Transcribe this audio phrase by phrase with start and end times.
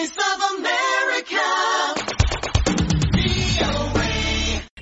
[0.00, 0.40] voice.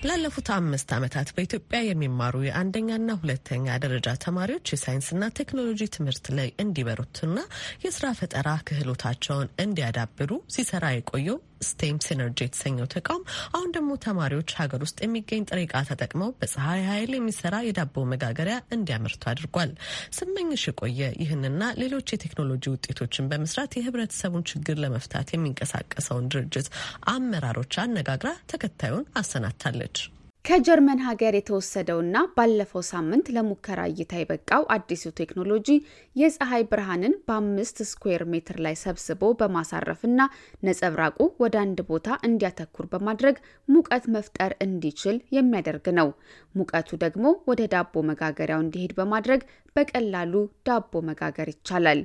[0.08, 7.36] ላለፉት አምስት ዓመታት በኢትዮጵያ የሚማሩ የአንደኛና ሁለተኛ ደረጃ ተማሪዎች የሳይንስና ቴክኖሎጂ ትምህርት ላይ እንዲበሩትና
[7.84, 14.98] የስራ ፈጠራ ክህሎታቸውን እንዲያዳብሩ ሲሰራ የቆየው ስቴም ሲነርጂ የተሰኘው ተቋም አሁን ደግሞ ተማሪዎች ሀገር ውስጥ
[15.04, 19.72] የሚገኝ ጥሬ ዕቃ ተጠቅመው በፀሐይ ኃይል የሚሰራ የዳቦ መጋገሪያ እንዲያመርቱ አድርጓል።
[20.18, 26.68] ስመኝሽ የቆየ ይህንና ሌሎች የቴክኖሎጂ ውጤቶችን በመስራት የህብረተሰቡን ችግር ለመፍታት የሚንቀሳቀሰውን ድርጅት
[27.08, 29.96] አመራሮች አነጋግራ ተከታዩን አሰናድታለች።
[30.44, 35.68] ከጀርመን ሀገር የተወሰደውና ባለፈው ሳምንት ለሙከራ እይታ የበቃው አዲሱ ቴክኖሎጂ
[36.16, 40.20] የፀሐይ ብርሃንን በአምስት ስኩዌር ሜትር ላይ ሰብስቦ በማሳረፍና
[40.62, 43.36] ነጸብራቁ ወደ አንድ ቦታ እንዲያተኩር በማድረግ
[43.68, 46.10] ሙቀት መፍጠር እንዲችል የሚያደርግ ነው።
[46.54, 49.42] ሙቀቱ ደግሞ ወደ ዳቦ መጋገሪያው እንዲሄድ በማድረግ
[49.76, 50.34] በቀላሉ
[50.66, 52.00] ዳቦ መጋገር ይቻላል።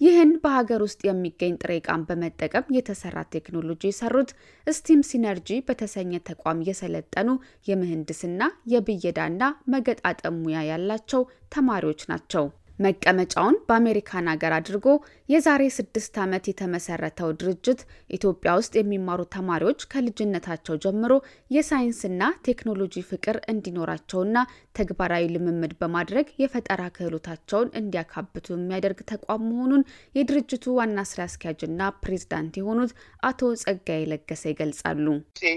[0.00, 4.30] ይህን በሀገር ውስጥ የሚገኝ ጥሬ ዕቃን በመጠቀም የተሰራ ቴክኖሎጂ የሰሩት
[4.66, 7.28] STEM Synergy በተሰኘ ተቋም የሰለጠኑ
[7.68, 8.42] የምህንድስና
[8.72, 9.42] የብየዳና
[9.74, 12.46] መገጣጠም ሙያ ያላቸው ተማሪዎች ናቸው።
[12.84, 14.86] መቀመጫውን በአሜሪካን ሀገር አድርጎ
[15.28, 17.80] የዛሬ ስድስት ዓመት የተመሰረተው ድርጅት
[18.16, 21.12] ኢትዮጵያ ውስጥ የሚማሩ ተማሪዎች ከልጅነታቸው ጀምሮ
[21.56, 24.36] የሳይንስና ቴክኖሎጂ ፍቅር እንዲኖራቸውና
[24.78, 31.70] ተግባራዊ ልምምድ በማድረግ የፈጠራ ክህሎታቸውን እንዲያካብቱ የሚያደርግ ተቋም መሆኑን የድርጅቱ ዋና ስራ አስኪያጅና
[32.02, 32.92] ፕሬዝዳንት የሆኑት
[33.28, 35.06] አቶ ጸጋዬ ለገሰ ይገልጻሉ።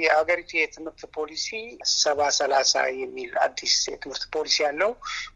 [0.05, 1.47] የሀገሪቱ የትምህርት ፖሊሲ
[1.95, 4.91] ሰባ ሰላሳ የሚል አዲስ የትምህርት ፖሊሲ ያለው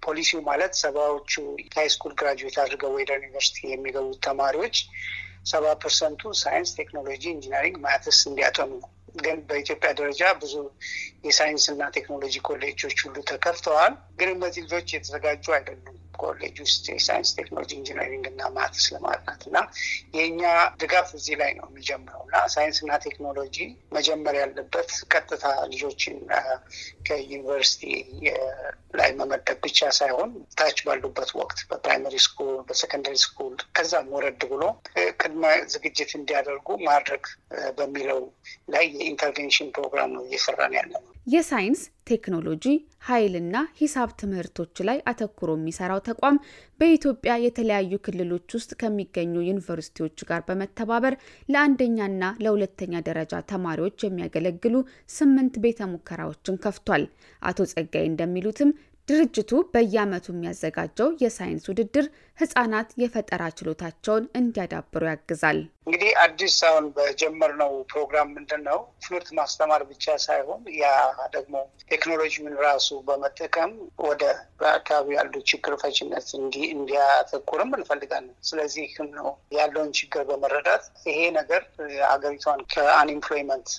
[0.06, 1.34] ፖሊሲው ማለት ሰባዎቹ
[1.80, 4.78] high school graduate አድርገው ወደ ዩኒቨርሲቲ የሚገቡት ተማሪዎች
[5.46, 8.72] ሰባ percent ኡ ሳይንስ፣ ቴክኖሎጂ፣ engineering፣ maths እንዲያጠኑ
[9.20, 10.56] ግን በኢትዮጵያ ደረጃ ብዙ
[11.28, 17.72] የሳይንስ እና ቴክኖሎጂ ኮሌጆች ሁሉ ተከፍተዋል። ግን እነዚህ ልጆች የተዘጋጁ አይደሉም ኮሌጅ ውስጥ የሳይንስ ቴክኖሎጂ፣
[17.80, 19.58] engineering እና maths ለማጥናት እና
[20.18, 20.42] የእኛ
[20.82, 23.58] ድጋፍ እዚህ ላይ ነው የሚጀምረው እና ሳይንስ እና ቴክኖሎጂ
[23.96, 26.18] መጀመር ያለበት ቀጥታ ልጆችን
[27.08, 27.84] ከዩኒቨርሲቲ
[29.00, 34.42] ላይ መመደብ ብቻ ሳይሆን ታች ባሉበት ወቅት በ primary school፣ በ secondary school ከዛም ወረድ
[34.52, 34.64] ብሎ
[35.22, 35.44] ቅድመ
[35.74, 37.24] ዝግጅት እንዲያደርጉ ማድረግ
[37.80, 38.22] በሚለው
[38.74, 41.80] ላይ የ intervention ፕሮግራም ነው እየሰራን ያለ ነው። የሳይንስ
[42.10, 42.64] ቴክኖሎጂ፣
[43.08, 46.38] ኃይልና ሂሳብ ትምህርቶች ላይ አተኩሮ የሚሰራው ተቋም
[46.80, 51.16] በኢትዮጵያ የተለያዩ ክልሎች ውስጥ ከሚገኙ ዩኒቨርሲቲዎች ጋር በመተባበር
[51.54, 54.76] ለአንደኛና ለሁለተኛ ደረጃ ተማሪዎች የሚያገለግሉ
[55.18, 57.06] ስምንት ቤተ ሙከራዎችን ከፍቷል።
[57.42, 58.72] አቶ ጸጋይ እንደሚሉትም
[59.08, 62.06] ድርጅቱ በየዓመቱ የሚያዘጋጀው የሳይንስ ውድድር
[62.40, 70.16] ህጻናት የፈጠራ ችሎታቸውን እንዲያዳብሩ ያግዛል። እንግዲህ አዲስ አሁን በጀመርነው ፕሮግራም ምንድን ነው ትምህርት ማስተማር ብቻ
[70.26, 70.88] ሳይሆን ያ
[71.34, 71.56] ደግሞ
[71.92, 73.72] ቴክኖሎጂውን ራሱ በመጠቀም
[74.06, 74.24] ወደ
[74.60, 76.28] በአካባቢ ያሉ ችግር ፈችነት
[76.74, 79.28] እንዲያተኩርም እንፈልጋለን። ስለዚህ ነው
[79.58, 81.64] ያለውን ችግር በመረዳት ይሄ ነገር
[82.12, 83.70] አገሪቷን ከ unemployment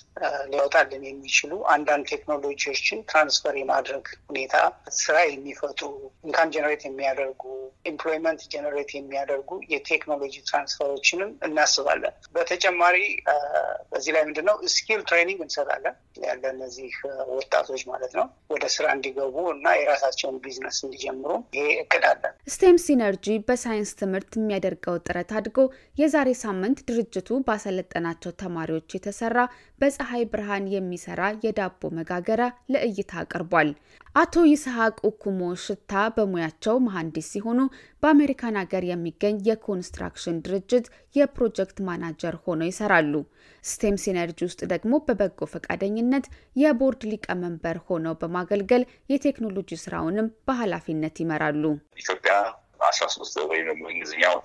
[0.51, 4.55] ሊያወጣልን የሚችሉ አንዳንድ ቴክኖሎጂዎችን transfer የማድረግ ሁኔታ
[4.99, 5.89] ስራ የሚፈጥሩ
[6.27, 7.43] income generate የሚያደርጉ
[7.85, 12.97] employment generate የሚያደርጉ የቴክኖሎጂ transfer ኦችንም እናስባለን። በተጨማሪ
[13.91, 16.91] በዚህ ላይ ምንድነው skill training እንሰጣለን ያለ እነዚህ
[17.35, 23.37] ወጣቶች ማለት ነው ወደ ስራ እንዲገቡ እና የራሳቸውን ቢዝነስ እንዲጀምሩ ይሄ እቅድ አለን። ስቴም ሲነርጂ
[23.47, 25.57] በሳይንስ ትምህርት የሚያደርገው ጥረት አድጎ
[26.01, 29.37] የዛሬ ሳምንት ድርጅቱ ባሰለጠናቸው ተማሪዎች የተሰራ
[29.81, 33.69] በፀሐይ ብርሃን የሚሰራ የዳቦ መጋገሪያ ለእይታ አቅርቧል።
[34.15, 37.59] አቶ ይስሐቅ ኡኩሞ ሽታ በሙያቸው መሐንዲስ ሲሆኑ
[38.03, 43.13] በአሜሪካን ሀገር የሚገኝ የኮንስትራክሽን ድርጅት የፕሮጀክት ማናጀር ሆነው ይሰራሉ።
[43.63, 46.25] ስቴም ሲነርጂ ውስጥ ደግሞ በበጎ ፈቃደኝነት
[46.55, 51.63] የቦርድ ሊቀመንበር ሆነው በማገልገል የቴክኖሎጂ ስራውንም በኃላፊነት ይመራሉ።
[51.99, 52.35] ኢትዮጵያ
[52.85, 54.35] አስራ ሶስት ወይም ደግሞ እንግሊዝኛው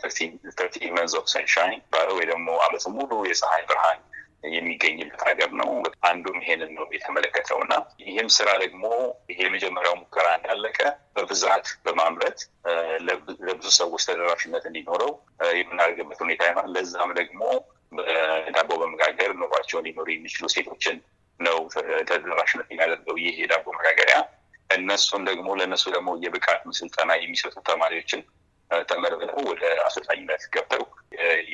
[0.58, 1.80] thirteen months of sunshine
[2.16, 4.00] ወይ ደግሞ አመት ሙሉ የፀሐይ ብርሃን
[4.44, 5.68] የሚገኝበት ሀገር ነው።
[6.08, 8.84] አንዱም ይሄንን ነው የተመለከተው እና ይህም ስራ ደግሞ
[9.30, 10.78] ይሄ የመጀመሪያው ሙከራ እንዳለቀ
[11.16, 12.38] በብዛት በማምረት
[13.46, 15.12] ለብዙ ሰዎች ተደራሽነት እንዲኖረው
[15.58, 17.42] የምናደርግበት ሁኔታ ይሆናል። ለዛም ደግሞ
[18.54, 20.96] ዳቦ በመጋገር ኑሯቸውን ሊኖሩ የሚችሉ ሴቶችን
[21.40, 21.58] ነው
[22.08, 24.18] ተደራሽነት የሚያደርገው ይህ የዳቦ መጋገሪያ።
[24.70, 28.22] እነሱን ደግሞ ለእነሱ ደግሞ የብቃት ስልጠና የሚሰጡ ተማሪዎችን
[28.88, 30.82] ተመርምረው ወደ አሰልጣኝነት ገብተው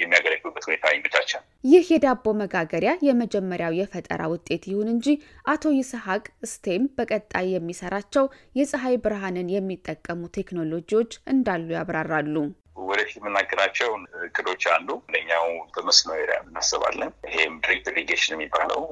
[0.01, 5.07] የሚያገለግሉበት ሁኔታ ይመቻቻል። ይህ የዳቦ መጋገሪያ የመጀመሪያው የፈጠራ ውጤት ይሁን እንጂ
[5.53, 8.27] አቶ ይስሐቅ ስቴም በቀጣይ የሚሰራቸው
[8.57, 12.37] የፀሐይ ብርሃንን የሚጠቀሙ ቴክኖሎጂዎች እንዳሉ ያብራራሉ።
[12.85, 13.91] ወደፊት የምናደርጋቸው
[14.27, 18.83] እቅዶች አሉ። አንደኛው በመስኖ area እናስባለን። ይሄም drip irrigation የሚባለው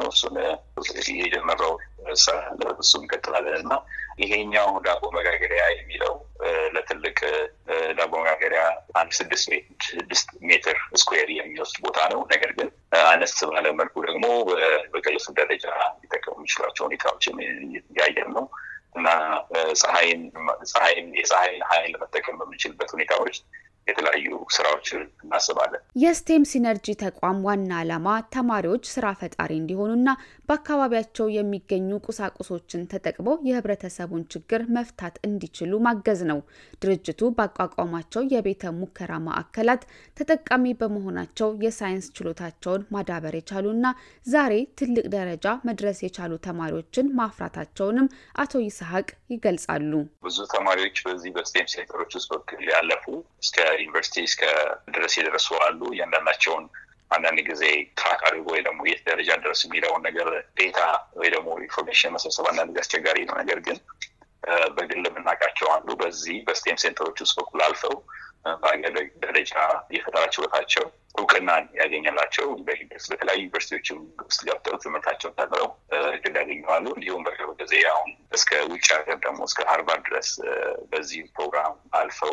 [0.00, 0.36] ነው። እሱን
[1.20, 1.72] የጀመረው
[2.82, 3.72] እሱ እንቀጥላለን እና
[4.18, 6.14] ይሄኛው ዳቦ መጋገሪያ የሚለው
[6.74, 7.18] ለትልቅ
[7.98, 8.62] ዳቦ መጋገሪያ
[9.00, 9.46] አንድ ስድስት
[10.48, 12.68] ሜትር square የሚወስድ ቦታ ነው። ነገር ግን
[13.10, 14.26] አነስ ባለ መልኩ ደግሞ
[14.92, 15.66] በግለሰብ ደረጃ
[16.02, 17.36] ሊጠቀሙ የሚችሏቸው ሁኔታዎችን
[17.90, 18.46] እያየን ነው
[18.96, 19.08] እና
[19.80, 20.22] ፀሐይን
[21.20, 23.36] የፀሐይን ኃይል መጠቀም በምንችልበት ሁኔታዎች
[23.86, 30.08] የተለያዩ ስራዎችን እናስባለን። የስቴም ሲነርጂ ተቋም ዋና ዓላማ ተማሪዎች ስራ ፈጣሪ እንዲሆኑና
[30.50, 36.40] በአካባቢያቸው የሚገኙ ቁሳቁሶችን ተጠቅመው የህብረተሰቡን ችግር መፍታት እንዲችሉ ማገዝ ነው።
[36.82, 39.82] ድርጅቱ ባቋቋማቸው የቤተ ሙከራ ማዕከላት
[40.16, 43.86] ተጠቃሚ በመሆናቸው የሳይንስ ችሎታቸውን ማዳበር የቻሉና
[44.26, 45.36] ዛሬ ትልቅ ደረጃ
[45.68, 48.08] መድረስ የቻሉ ተማሪዎችን ማፍራታቸውንም
[48.40, 49.92] አቶ ይስሐቅ ይገልጻሉ።
[50.24, 53.04] ብዙ ተማሪዎች በዚህ በ STEM center ኦች ውስጥ በኩል ያለፉ
[53.42, 54.42] እስከ ዩኒቨርሲቲ እስከ
[54.94, 56.64] ድረስ የደረሱ አሉ። እያንዳንዳቸውን
[57.10, 57.62] አንዳንድ ጊዜ
[57.98, 60.28] track አድርጎ ወይ ደግሞ የት ደረጃ ድረስ የሚለውን ነገር
[60.58, 60.80] data
[61.16, 63.78] ወይ ደግሞ information መሰብሰብ አንዳንድ ጊዜ አስቸጋሪ ነው። ነገር ግን
[64.76, 67.94] በግል የምናውቃቸው አሉ። በዚህ በ STEM center ኦች ውስጥ በኩል አልፈው
[68.60, 68.92] በአገር
[69.22, 69.52] ደረጃ
[69.94, 70.84] የፈጠራ ችሎታቸው
[71.14, 72.46] እውቅናን ያገኘላቸው
[73.08, 75.68] በተለያዩ ዩኒቨርሲቲዎችም ውስጥ ገብተው ትምህርታቸውን ተምረው
[76.14, 80.30] እድል ያገኛሉ። እንዲሁም በቅርብ ጊዜ አሁን እስከ ውጭ ሀገር ደግሞ እስከ ሃርቫርድ ድረስ
[80.92, 82.32] በዚህ ፕሮግራም አልፈው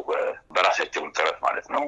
[0.55, 1.85] በራሳቸውን ጥረት ማለት ነው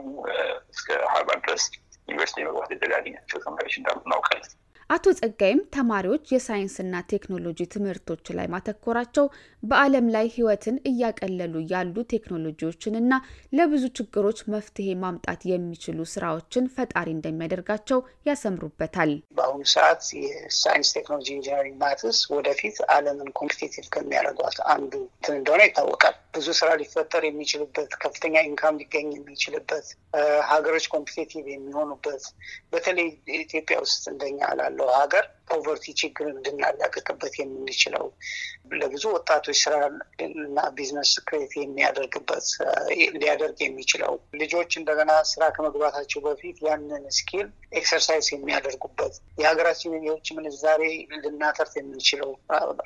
[0.73, 1.65] እስከ ሃርቫርድ ድረስ
[2.07, 4.51] ዩኒቨርሲቲ የመግባት እድል ያገኛቸው ተማሪዎች እንዳሉ እናውቃለን።
[4.89, 9.25] አቶ ጸጋዬም ተማሪዎች የሳይንስና ቴክኖሎጂ ትምህርቶች ላይ ማተኮራቸው
[9.63, 13.11] በዓለም ላይ ሕይወትን እያቀለሉ ያሉ ቴክኖሎጂዎችንና
[13.57, 17.99] ለብዙ ችግሮች መፍትሄ ማምጣት የሚችሉ ስራዎችን ፈጣሪ እንደሚያደርጋቸው
[18.29, 26.17] ያሰምሩበታል። በአሁኑ ሰዓት የሳይንስ ቴክኖሎጂ፣ engineering፣ maths ወደፊት ዓለምን competitive ከሚያደርጓት አንዱ እንትን እንደሆነ ይታወቃል።
[26.33, 29.87] ብዙ ስራ ሊፈጠር የሚችልበት ከፍተኛ income ሊገኝ የሚችልበት
[30.49, 32.23] ሀገሮች competitive የሚሆኑበት
[32.73, 33.07] በተለይ
[33.39, 38.05] ኢትዮጵያ ውስጥ እንደኛ ላለው ሀገር poverty ችግርን እንድናላቅቅበት የምንችለው
[38.79, 39.75] ለብዙ ወጣቶች ስራ
[40.25, 42.47] እና business create የሚያደርግበት
[43.15, 47.47] ሊያደርግ የሚችለው ልጆች እንደገና ስራ ከመግባታቸው በፊት ያንን skill
[47.79, 50.83] exercise የሚያደርጉበት የሀገራችንን የውጭ ምንዛሬ
[51.23, 52.31] ልናተርፍ የምንችለው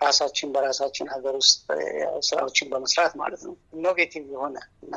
[0.03, 1.59] ራሳችን በራሳችን ሀገር ውስጥ
[2.29, 4.95] ስራዎችን በመስራት ማለት ነው። innovative የሆነ እና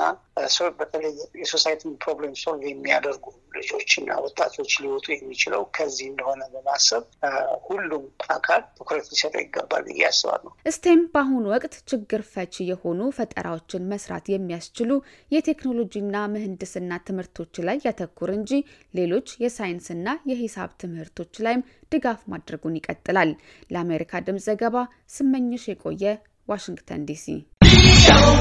[0.79, 3.25] በተለይ የ society ን problem solve የሚያደርጉ
[3.57, 7.05] ልጆች እና ወጣቶች ሊወጡ የሚችለው ከዚህ እንደሆነ በማሰብ
[7.67, 8.05] ሁሉም
[8.37, 14.91] አካል ትኩረት ሊሰጠው ይገባል ብዬ አስባለሁ። ስቴም በአሁኑ ወቅት ችግር ፈቺ የሆኑ ፈጠራዎችን መስራት የሚያስችሉ
[15.37, 18.53] የቴክኖሎጂና ምህንድስና ትምህርቶች ላይ ያተኩር እንጂ
[18.95, 19.95] ሌሎች የሳይንስና
[20.31, 23.33] የሂሳብ ትምህርቶች ላይም ድጋፍ ማድረጉን ይቀጥላል።
[23.71, 24.77] ለአሜሪካ ድምፅ ዘገባ
[25.17, 26.05] ስመኝሽ የቆየ
[26.49, 27.25] ዋሽንግተን ዲሲ
[28.07, 28.36] show.